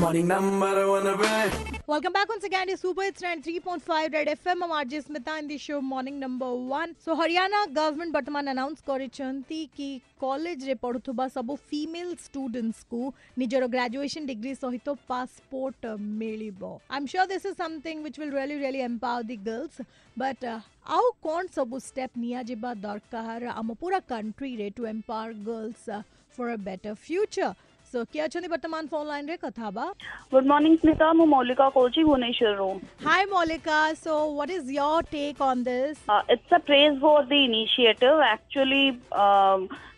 morning 0.00 0.26
number 0.26 0.88
one, 0.88 1.04
pe. 1.18 1.50
Welcome 1.86 2.12
back 2.12 2.28
once 2.28 2.44
again 2.44 2.68
to 2.68 2.76
Super 2.76 3.02
Hits 3.02 3.22
93.5 3.22 4.12
Red 4.12 4.28
FM. 4.28 4.62
I'm 4.62 4.70
RJ 4.70 5.06
Smita 5.06 5.38
in 5.38 5.48
the 5.48 5.58
show 5.58 5.80
Morning 5.80 6.18
Number 6.18 6.54
1. 6.54 6.96
So 6.98 7.16
Haryana 7.16 7.60
government 7.72 8.12
ବର୍ତ୍ତମାନ 8.12 8.52
announce 8.54 8.80
କରିଛନ୍ତି 8.88 9.60
କି 9.76 9.88
କଲେଜରେ 10.22 10.74
ପଢୁଥିବା 10.84 11.24
ସବୁ 11.36 11.52
female 11.70 12.08
ଷ୍ଟୁଡେଣ୍ଟସକୁ 12.26 13.00
ନିଜର 13.42 13.62
graduation 13.74 14.22
degree 14.30 14.52
ସହିତ 14.62 14.88
passport 15.10 15.82
ମିଳିବ 16.20 16.62
I 16.90 16.98
am 17.00 17.08
sure 17.12 17.26
this 17.32 17.46
is 17.50 17.58
something 17.62 18.04
which 18.06 18.18
will 18.22 18.32
really 18.38 18.58
really 18.64 18.82
empower 18.90 19.22
the 19.32 19.38
girls 19.48 19.74
but 20.16 20.40
uh, 20.52 20.60
ଆଉ 20.96 21.06
କ'ଣ 21.24 21.42
ସବୁ 21.56 21.76
ଷ୍ଟେପ୍ 21.88 22.14
ନିଆଯିବା 22.22 22.70
ଦରକାର 22.84 23.42
ଆମ 23.60 23.68
ପୁରା 23.82 24.00
କଣ୍ଟ୍ରିରେ 24.12 24.68
to 24.76 24.82
empower 24.92 25.28
girls 25.48 25.86
for 26.34 26.52
a 26.54 26.58
better 26.68 26.94
future 27.04 27.48
show 27.92 28.02
କିଏ 28.10 28.22
ଅଛନ୍ତି 28.24 28.48
ବର୍ତ୍ତମାନ 28.50 28.82
ଫୋନ୍ 28.90 29.06
ଲାଇନ୍ରେ 29.10 29.36
କଥା 29.44 29.62
ହେବା 29.66 29.84
ଗୁଡ୍ 30.32 30.46
ମର୍ଣ୍ଣିଂ 30.50 30.74
ସ୍ମିତା 30.82 31.06
ମୁଁ 31.20 31.26
ମୌଲିକା 31.30 31.66
କହୁଛି 31.76 32.00
ଭୁବନେଶ୍ୱରରୁ 32.08 32.68
Hi 33.06 33.22
Molika, 33.32 33.78
so 34.04 34.12
what 34.38 34.50
is 34.56 34.70
your 34.76 34.98
take 35.14 35.40
on 35.48 35.64
this? 35.70 35.98
It's 36.34 36.50
a 36.54 36.60
praise 36.68 37.00
for 37.04 37.26
the 37.32 37.40
initiative 37.48 38.22
actually 38.28 38.84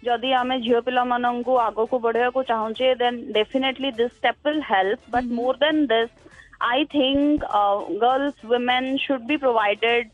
ଯଦି 0.08 0.30
ଆମେ 0.40 0.56
ଝିଅ 0.66 0.80
ପିଲାମାନଙ୍କୁ 0.88 1.58
ଆଗକୁ 1.68 1.96
ବଢେଇବାକୁ 2.06 2.40
ଚାହୁଁଛେ 2.52 2.88
then 3.04 3.18
definitely 3.38 3.90
this 4.00 4.16
step 4.18 4.40
will 4.46 4.62
help 4.70 5.00
but 5.16 5.30
more 5.40 5.60
than 5.64 5.86
this 5.94 6.18
I 6.62 6.84
think 6.90 7.42
uh, 7.50 7.78
girls, 8.00 8.34
women 8.44 8.96
should 9.04 9.26
be 9.26 9.36
provided 9.36 10.10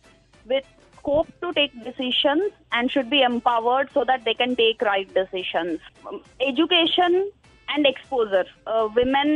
with 0.47 0.65
scope 0.99 1.29
to 1.43 1.53
take 1.53 1.73
decisions 1.85 2.53
and 2.73 2.91
should 2.91 3.11
be 3.11 3.21
empowered 3.23 3.91
so 3.93 4.05
that 4.05 4.25
they 4.25 4.35
can 4.35 4.57
take 4.57 4.81
right 4.83 5.13
decisions. 5.13 5.79
Um, 6.07 6.23
education 6.41 7.31
and 7.69 7.87
exposure. 7.87 8.47
Uh, 8.67 8.89
women 8.99 9.33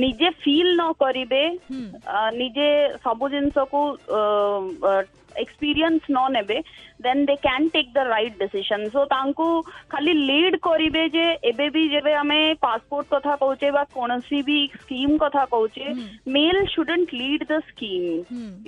ନିଜେ 0.00 0.28
feel 0.42 0.68
ନ 0.76 0.84
କରିବେ 1.00 1.40
ଅ, 2.08 2.20
ନିଜେ 2.36 2.68
ସବୁ 3.04 3.24
ଜିନିଷକୁ 3.32 3.80
experience 5.42 6.04
ନ 6.14 6.20
ନେବେ 6.36 6.56
then 7.04 7.22
they 7.28 7.34
can 7.44 7.66
take 7.74 7.90
the 7.96 8.04
right 8.08 8.36
decision 8.42 8.84
so 8.94 9.02
ତାଙ୍କୁ 9.12 9.46
ଖାଲି 9.94 10.12
ଲିଡ୍ 10.30 10.56
କରିବେ 10.66 11.02
ଯେ 11.16 11.26
ଏବେ 11.50 11.66
ବି 11.76 11.82
ଯେବେ 11.94 12.12
ଆମେ 12.22 12.38
ପାସପୋର୍ଟ 12.64 13.06
କଥା 13.14 13.34
କହୁଛେ 13.42 13.70
ବା 13.76 13.82
କୌଣସି 13.96 14.40
ବି 14.48 14.58
ସ୍କିମ୍ 14.78 15.18
କଥା 15.24 15.44
କହୁଛେ 15.54 15.86
male 16.36 16.60
student 16.74 17.08
lead 17.20 17.44
the 17.50 17.60
scheme 17.70 18.08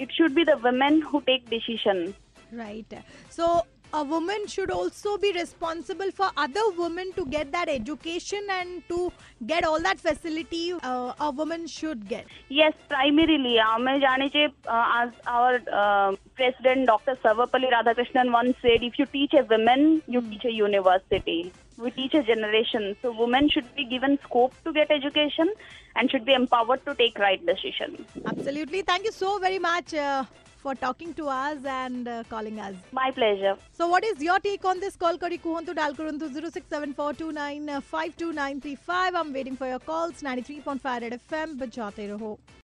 it 0.04 0.12
should 0.18 0.34
be 0.36 0.44
the 0.50 0.58
women 0.68 1.00
who 1.08 1.22
take 1.30 1.48
decision 1.56 2.06
Right. 2.52 2.92
So 3.30 3.46
a 3.93 4.03
woman 4.03 4.47
should 4.47 4.71
also 4.71 5.17
be 5.17 5.31
responsible 5.33 6.11
for 6.11 6.29
other 6.37 6.61
women 6.77 7.11
to 7.13 7.25
get 7.25 7.51
that 7.51 7.69
education 7.69 8.41
and 8.49 8.87
to 8.87 9.11
get 9.45 9.63
all 9.63 9.79
that 9.79 9.99
facility 9.99 10.73
uh, 10.83 11.13
a 11.19 11.31
woman 11.31 11.67
should 11.67 12.07
get. 12.07 12.25
Yes, 12.49 12.73
primarily. 12.89 13.59
Uh, 13.59 13.65
हमें 13.77 14.51
uh, 14.67 14.85
as 14.95 15.09
our 15.27 15.59
uh, 15.71 16.15
president 16.35 16.87
Dr. 16.87 17.17
Sarvapalli 17.23 17.71
Radhakrishnan 17.71 18.31
once 18.31 18.55
said, 18.61 18.83
if 18.83 18.97
you 18.97 19.05
teach 19.05 19.33
a 19.33 19.43
woman, 19.43 20.01
you 20.07 20.21
hmm. 20.21 20.31
teach 20.31 20.45
a 20.45 20.51
university. 20.51 21.51
We 21.77 21.91
teach 21.91 22.13
a 22.13 22.23
generation. 22.23 22.95
So 23.01 23.11
women 23.11 23.49
should 23.49 23.73
be 23.75 23.85
given 23.85 24.19
scope 24.23 24.53
to 24.63 24.73
get 24.73 24.91
education 24.91 25.51
and 25.95 26.09
should 26.09 26.25
be 26.25 26.33
empowered 26.33 26.85
to 26.85 26.95
take 26.95 27.17
right 27.17 27.43
decisions. 27.45 27.99
Absolutely. 28.25 28.83
Thank 28.83 29.05
you 29.05 29.11
so 29.11 29.39
very 29.39 29.59
much. 29.59 29.93
Uh, 29.93 30.25
for 30.61 30.75
talking 30.75 31.13
to 31.15 31.27
us 31.27 31.57
and 31.65 32.07
uh, 32.07 32.23
calling 32.29 32.59
us. 32.59 32.75
My 32.91 33.09
pleasure. 33.11 33.55
So 33.73 33.87
what 33.87 34.03
is 34.03 34.21
your 34.21 34.39
take 34.39 34.63
on 34.71 34.79
this? 34.79 34.95
Call 35.03 35.17
kari 35.23 35.37
kuhantu 35.45 35.73
dial 35.81 35.93
kuruntu 35.99 36.27
0674295295. 36.37 39.19
I'm 39.21 39.31
waiting 39.39 39.55
for 39.61 39.67
your 39.73 39.81
calls. 39.91 40.15
93.5 40.21 41.01
Red 41.05 41.15
FM. 41.29 41.49
Bajate 41.63 42.03
raho. 42.13 42.31